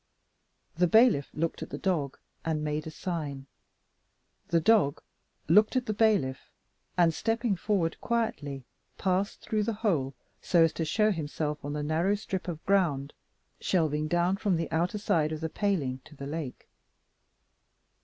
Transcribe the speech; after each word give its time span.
The 0.77 0.87
bailiff 0.87 1.29
looked 1.31 1.61
at 1.61 1.69
the 1.69 1.77
dog, 1.77 2.17
and 2.43 2.63
made 2.63 2.87
a 2.87 2.89
sign. 2.89 3.45
The 4.47 4.59
dog 4.59 5.03
looked 5.47 5.75
at 5.75 5.85
the 5.85 5.93
bailiff; 5.93 6.49
and, 6.97 7.13
stepping 7.13 7.55
forward 7.55 8.01
quietly, 8.01 8.65
passed 8.97 9.41
through 9.41 9.61
the 9.61 9.73
hole, 9.85 10.15
so 10.41 10.63
as 10.63 10.73
to 10.73 10.85
show 10.85 11.11
himself 11.11 11.63
on 11.63 11.73
the 11.73 11.83
narrow 11.83 12.15
strip 12.15 12.47
of 12.47 12.65
ground 12.65 13.13
shelving 13.59 14.07
down 14.07 14.37
from 14.37 14.55
the 14.57 14.71
outer 14.71 14.97
side 14.97 15.31
of 15.31 15.39
the 15.41 15.49
paling 15.49 15.99
to 16.05 16.15
the 16.15 16.25
lake. 16.25 16.67